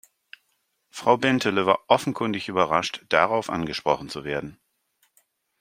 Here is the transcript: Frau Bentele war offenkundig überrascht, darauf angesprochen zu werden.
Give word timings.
Frau 0.89 1.15
Bentele 1.15 1.67
war 1.67 1.81
offenkundig 1.87 2.47
überrascht, 2.47 3.05
darauf 3.09 3.51
angesprochen 3.51 4.09
zu 4.09 4.23
werden. 4.23 4.57